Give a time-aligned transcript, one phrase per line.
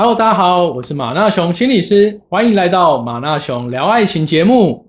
[0.00, 4.86] Hello，大家好，我是马纳雄心理师，欢迎来到马纳雄聊爱情节目。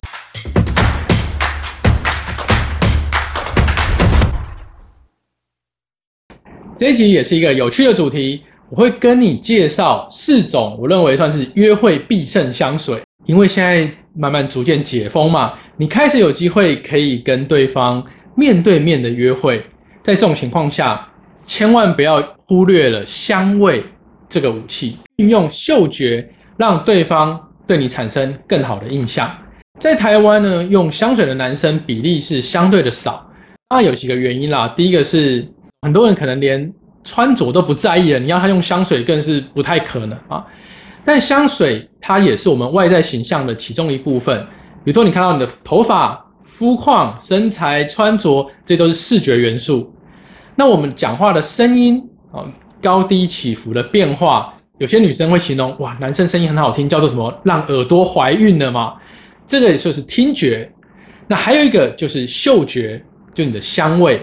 [6.77, 13.01] 这一集也是一个有趣的主题，我会跟你介绍四种我认为算是约会必胜香水。
[13.25, 18.05] 因为现在慢慢逐渐解封嘛，你开始有机会可以跟对方
[18.35, 19.57] 面对面的约会，
[20.03, 21.03] 在这种情况下，
[21.47, 23.83] 千万不要忽略了香味。
[24.29, 29.29] 这个武器运用嗅觉，让对方对你产生更好的印象。
[29.79, 33.25] 在台湾呢，用香水的男生比例是相对的少。
[33.69, 34.73] 当然有几个原因啦。
[34.75, 35.47] 第一个是
[35.81, 36.71] 很多人可能连
[37.03, 40.45] 穿着都不在意了，你要他用香水更是不太可能啊。
[41.05, 44.45] 但香水它也是我们外在形象的其中一部分。
[44.83, 49.93] 比如说你看到你的头发、肤况、身材、穿着，这都是视觉元素。
[50.55, 52.43] 那我们讲话的声音啊。
[52.81, 57.33] 高低起伏的变化，有些女生会形容哇，男生声音很好听，叫做什么？
[57.43, 58.95] 让耳朵怀孕了吗？
[59.45, 60.71] 这个也就是听觉。
[61.27, 64.21] 那还有一个就是嗅觉，就你的香味。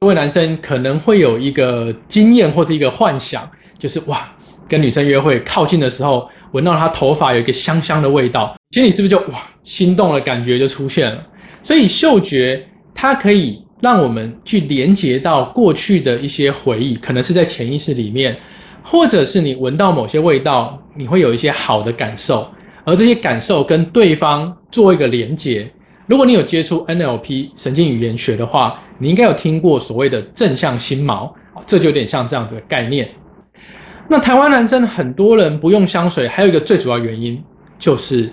[0.00, 4.28] 各位男生可能会有一个经验或者一个幻想，就是哇，
[4.68, 11.26] 跟女生约会靠近的时候，闻到她头发有一个香香的味道，其实你是不是就哇心动的感觉就出现了？
[11.62, 13.64] 所以嗅觉它可以。
[13.80, 18.36] 让我们去连接到过去的一些回忆，可能是在潜意识里面，
[18.82, 22.48] 或者是你闻到某些味道，你会有一些好的感受，
[22.84, 25.70] 而这些感受跟对方做一个连接。
[26.06, 31.30] 如果你有接触 NLP 神经语言学的话，你应该有听过所谓的正向心锚，
[31.66, 33.08] 这就有点像这样子的概念。
[34.08, 37.40] 那台湾男生很多人不用香水，还有一个最主要原因
[37.78, 38.28] 就是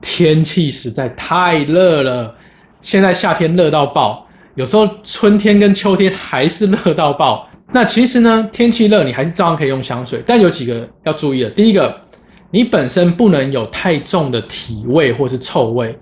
[0.00, 2.34] 天气实在太热了，
[2.80, 4.26] 现在夏天热到爆。
[4.58, 7.48] 有时候春天跟秋天还是热到爆。
[7.72, 11.50] 那其实呢，天气热你还是照样可以用香水，但有几个要注意的。
[11.50, 11.96] 第一个，
[12.50, 15.96] 你本身不能有太重的体味或是臭味。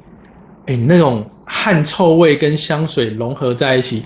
[0.65, 4.03] 哎，那种汗臭味跟香水融合在一起，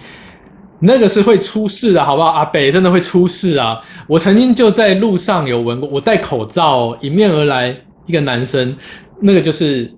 [0.80, 2.30] 那个是会出事的，好不好？
[2.30, 3.80] 阿北真的会出事啊！
[4.08, 8.76] 我曾经就在路上有闻过，我戴口罩迎面而来一个男生，
[9.20, 9.88] 那个就是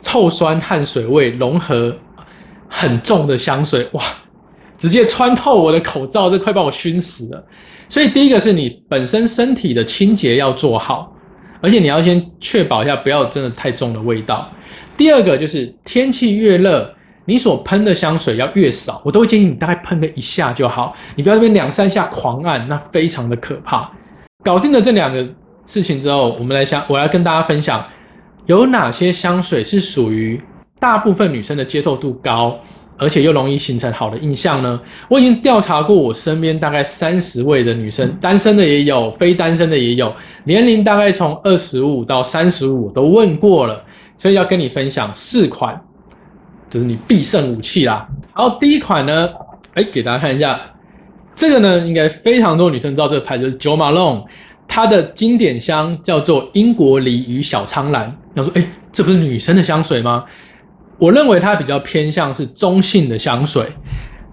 [0.00, 1.96] 臭酸汗水味融合。
[2.70, 4.02] 很重的香水哇，
[4.78, 7.44] 直接穿透我的口罩，这快把我熏死了。
[7.88, 11.12] 所以第一个是你本身身体的清洁要做好，
[11.60, 14.48] 而且你要先确保一下不要真的太重的味道。
[14.96, 16.94] 第二个就是天气越热，
[17.24, 23.90] 你所喷的香水要越少，我都会建议你大概喷个一下就好，你不要这边两三下狂按，那非常的可怕。
[24.44, 25.26] 搞定了这两个
[25.66, 27.84] 事情之后，我们来想，我要跟大家分享
[28.46, 30.40] 有哪些香水是属于。
[30.80, 32.58] 大部分女生的接受度高，
[32.96, 34.80] 而且又容易形成好的印象呢。
[35.08, 40.12] 我已经调查过我身边大概三十位的女生，单身的也有，非单身的也有，
[40.44, 43.84] 年龄大概从二十五到三十五都问过了，
[44.16, 45.78] 所以要跟你分享四款，
[46.68, 48.08] 就是你必胜武器啦。
[48.32, 49.28] 好，第一款呢，
[49.74, 50.58] 哎，给大家看一下，
[51.34, 54.24] 这个呢，应该非常多女生知道这个牌子是 Jo Malone，
[54.66, 58.16] 它的经典香叫做英国梨与小苍兰。
[58.34, 60.24] 要说，哎，这不是女生的香水吗？
[61.00, 63.64] 我认为它比较偏向是中性的香水，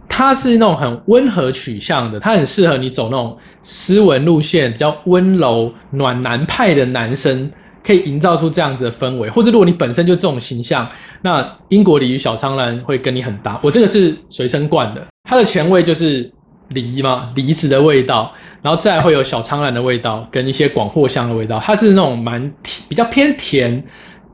[0.10, 7.50] 它是那种很温和取向的，它很适合你走那种斯文路线，比较温柔暖男派的男生，
[7.84, 9.30] 可以营造出这样子的氛围。
[9.30, 10.88] 或者如果你本身就这种形象，
[11.22, 13.58] 那英国梨与小苍兰会跟你很搭。
[13.64, 16.30] 我这个是随身罐的，它的前味就是
[16.70, 22.52] 梨嘛，梨子的味道，然后再会有小苍兰的味道跟一些广藿香的味道，它是那种蛮
[22.90, 23.82] 比较偏甜，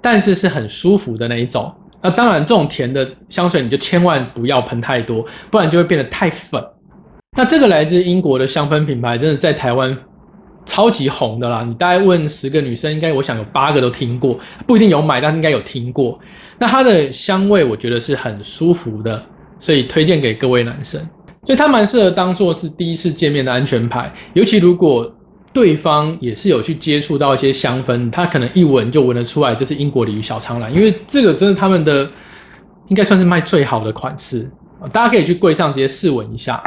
[0.01, 1.71] 但是是很舒服的那一种。
[2.03, 6.61] 那当然，这种甜的香水你就千万不要喷太多，不然就会变得太粉。
[7.37, 9.97] 那这个来自英国的香氛品牌，真的在台湾
[10.65, 11.63] 超级红的啦。
[11.65, 14.37] 你大概问十个女生，应该我想有八个都听过，
[14.67, 16.19] 不一定有买，但应该有听过。
[16.59, 19.23] 那它的香味我觉得是很舒服的，
[19.59, 20.99] 所以推荐给各位男生。
[21.45, 25.09] 所以它蛮适合当做是第一次见面的安全牌，尤其如果。
[25.53, 32.09] 对方也是有去接触到一些香氛，他可能一闻就闻得出来这是英国鲤鱼小苍兰，因为这个真的他们的
[32.87, 34.49] 应该算是卖最好的款式，
[34.91, 36.61] 大家可以去柜上直接试闻一下。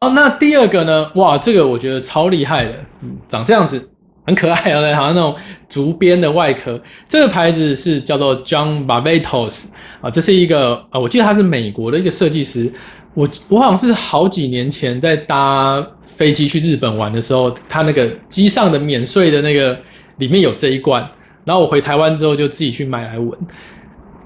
[0.00, 1.10] 哦，那第二个呢？
[1.16, 3.88] 哇，这个我觉得超厉害的，嗯，长这样子
[4.24, 5.34] 很可爱哦，好像那种
[5.68, 6.80] 竹编的外壳。
[7.08, 9.70] 这个牌子是叫做 John Barbatos
[10.00, 12.72] 啊，这是一个啊，我记得他是美国的一个设计师，
[13.18, 15.84] 我我好像是好几年前在搭。
[16.18, 19.78] 飞机去日本玩的时候，他那个机上的免税的那个
[20.16, 21.08] 里面有这一罐，
[21.44, 23.38] 然后我回台湾之后就自己去买来闻。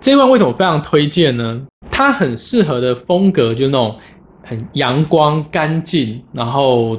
[0.00, 1.60] 这一罐为什么非常推荐呢？
[1.90, 3.94] 它很适合的风格就那种
[4.42, 6.96] 很阳光、干净，然后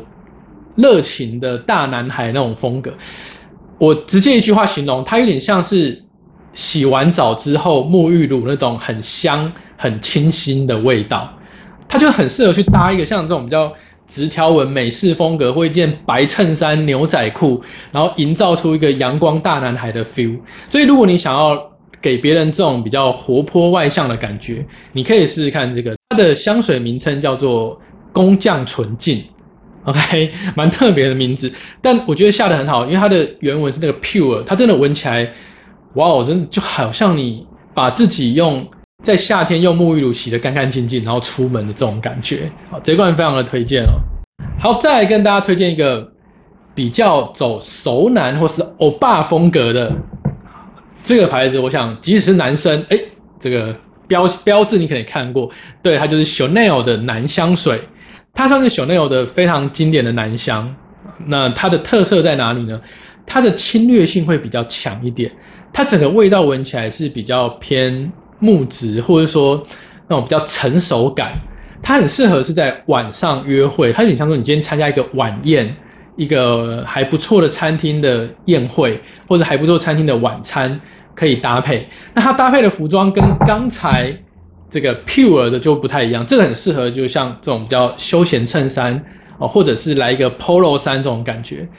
[0.75, 2.93] 热情的大男孩那种风格。
[3.79, 6.03] 我直接一句话形容，它有点像是
[6.53, 11.33] 洗完澡之后沐浴乳那种很香、很清新的味道，
[11.93, 13.71] 它就很适合去搭一个像这种比较
[14.07, 17.61] 直条纹美式风格，或一件白衬衫、牛仔裤，
[17.91, 20.35] 然后营造出一个阳光大男孩的 feel。
[20.67, 21.55] 所以，如果你想要
[22.01, 25.95] 给别人这种比较活泼外向的感觉，你可以试试看这个。
[26.09, 27.79] 它的香水名称叫做
[28.11, 29.23] 工匠纯净。
[29.83, 35.31] OK， 蛮特别的名字，但我觉得下的很好，因为它的原文是那个 pure，它真的闻起来，
[35.93, 37.45] 哇哦，真的就好像你
[37.75, 38.67] 把自己用
[39.03, 42.49] 在夏天用沐浴乳洗的干干净净，然后出门的这种感觉。
[42.71, 43.99] 好，这罐非常的推荐哦。
[44.57, 46.09] 好，再来跟大家推荐一个
[46.73, 49.93] 比较走熟男或是欧巴风格的
[51.03, 52.97] 这个牌子，我想即使是男生，哎，
[53.41, 53.75] 这个
[54.07, 55.49] 标标志你可能看过，
[55.81, 57.77] 对，它就是 Chanel 的男香水。
[58.33, 60.73] 它算是 Chanel 的非常经典的男香，
[61.27, 62.81] 那它的特色在哪里呢？
[63.25, 65.31] 它的侵略性会比较强一点，
[65.71, 68.11] 它整个味道闻起来是比较偏
[68.43, 69.65] 木质，或者说
[70.07, 71.31] 那种比较成熟感。
[71.81, 75.75] 它很适合是在晚上约会，它有点像说你今天参加一个晚宴，
[76.17, 80.79] 一个还不错的餐厅的宴会，或者还不错餐厅的晚餐
[81.15, 81.87] 可以搭配。
[82.13, 84.13] 那它搭配的服装跟刚才。
[84.69, 88.99] 这个 pure 的就不太一样，这个很适合，就像这种比较休闲衬衫
[89.37, 91.69] 哦，或者是来一个 polo 衫这种感觉。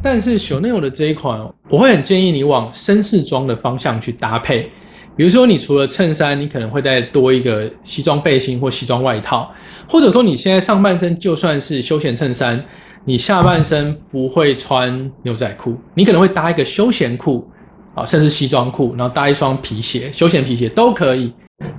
[0.00, 4.70] 但是 Chanel 的这一款，我会很建议你往绅士装的方向去搭配。
[5.16, 9.50] 比如说，你除了衬衫，你可能会再多一个西装背心或西装外套，
[9.88, 12.62] 或者说你现在上半身就算是休闲衬衫，
[13.06, 17.48] 你下半身不会穿牛仔裤，你可能会搭一个休闲裤
[17.94, 21.32] 啊，甚至西装裤，然后搭一双皮鞋，休闲皮鞋都可以。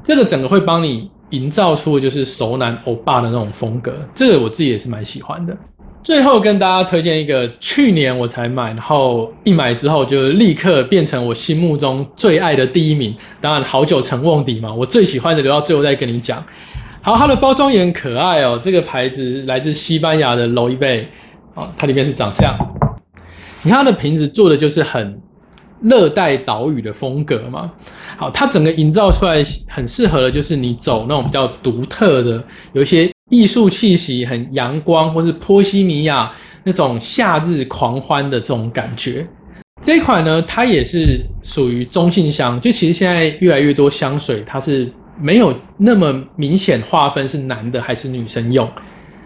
[0.03, 5.55] 这个整个会帮你营造出就是熟男欧巴的那种风格，这个我自己也是蛮喜欢的。
[6.03, 13.15] 最后跟大家推荐一个去年我才买，然后一买之后就立刻变成我心目中最爱的第一名。
[13.41, 16.44] 当然，好久成瓮底嘛，我最喜欢的留到最后再跟你讲。
[17.01, 21.07] 好，它的包装也很可爱哦，这个牌子来自西班牙的楼伊贝，
[21.53, 22.55] 啊，它里面是长这样。
[23.63, 25.21] 你看它的瓶子做的就是很。
[25.79, 27.71] 热带岛屿的风格嘛，
[28.17, 36.31] 好，它整个营造出来很适合的，就是你走那种比较独特的，有一些艺术气息，很阳光，或是波西米亚
[36.63, 39.27] 那种夏日狂欢的这种感觉。
[39.81, 48.68] 这一款呢，它也是属于中性香，就其实现在越来越多香水，它是没有那么明显划分是男的还是女生用，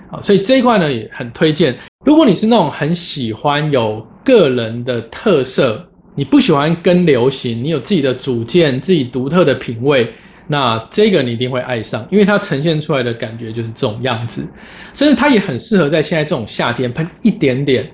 [0.09, 1.77] 啊，所以这一款呢也很推荐。
[2.06, 5.88] 如果你是那种很喜欢有个人的特色。
[6.13, 10.13] 你不喜欢跟流行，你有自己的主见、自己独特的品味，
[10.47, 14.49] 那这个你一定会爱上，因为它呈现出来的感觉就是这种样子，
[14.93, 17.89] 甚至它也很适合在现在这种夏天喷一点点，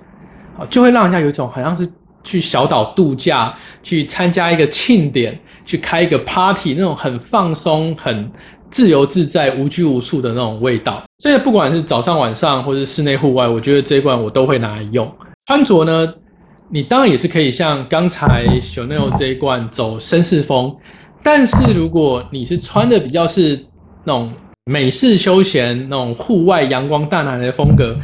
[0.57, 1.87] 啊，就会让人家有一种好像是
[2.23, 3.53] 去小岛度假、
[3.83, 8.29] 去参加一个庆典、去开一个 party 那种很放松、很
[8.69, 11.03] 自由自在、无拘无束的那种味道。
[11.19, 15.09] 所以不管是早上、晚上，或是室内、户外，我觉得这一罐我都会拿来用。
[15.45, 16.13] 穿着呢？
[16.69, 20.75] 你当然也是可以像刚才 Chanel 这一罐走绅士风，
[21.23, 23.59] 但是如果你是穿的比较是
[24.05, 24.31] 那种
[24.65, 27.95] 美式休闲、那种户外阳光大男孩的风格，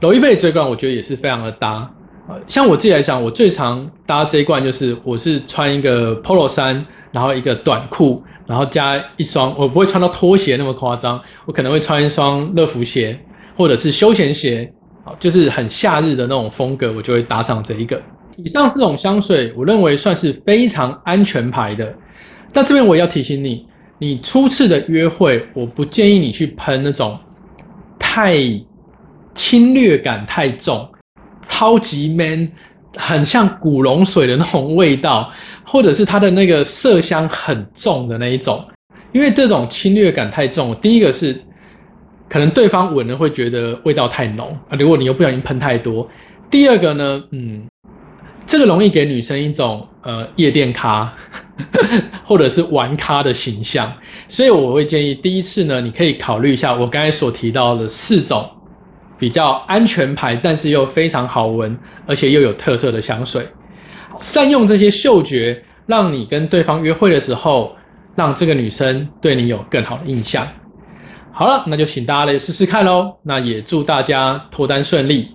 [0.00, 1.90] 罗伊菲这一罐我觉得也是非常的搭。
[2.28, 13.18] 呃，像我自己来讲，我最常搭这一罐就是我是穿一个 Polo 衫，然后一个短裤，然后加一双，我不会穿到拖鞋那么夸张，我可能会穿一双乐福鞋
[13.56, 14.72] 或者是休闲鞋。
[15.04, 18.00] 好，就是很夏日的那种风格，我就会搭上这一个。
[18.36, 21.94] 以上四种香水，我认为算是非常安全牌的。
[22.54, 23.66] 但这边我要提醒你，
[23.98, 27.18] 你初次的约会，我不建议你去喷那种
[27.98, 28.38] 太
[29.34, 30.88] 侵略感太重、
[31.42, 32.48] 超级 man、
[32.96, 35.30] 很像古龙水的那种味道，
[35.66, 38.64] 或者是它的那个麝香很重的那一种。
[39.12, 41.38] 因为这种侵略感太重，第一个是。
[42.26, 46.08] 可能对方闻了会觉得味道太浓啊，如果你又不小心喷太多。
[46.50, 47.62] 第二个呢，嗯，
[48.46, 51.12] 这个容易给女生一种呃夜店咖
[52.24, 53.92] 或者是玩咖的形象，
[54.28, 58.48] 所以我会建议第一次呢，你可以考虑一下我刚才所提到的四种
[59.18, 63.42] 比较安全牌，但是又非常好闻，而且又有特色的香水。
[64.20, 67.74] 善用这些嗅觉，让你跟对方约会的时候，
[68.14, 70.46] 让这个女生对你有更好的印象。
[71.32, 73.16] 好了，那就请大家来试试看喽。
[73.22, 75.30] 那也祝大家脱单顺利。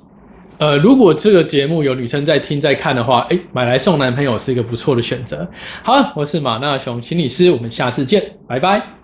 [0.60, 5.50] 呃，如果这个节目有女生在听在看的话，哎，买来送男朋友是一个不错的选择。
[5.82, 8.99] 好，我是马纳雄心理师，我们下次见，拜拜。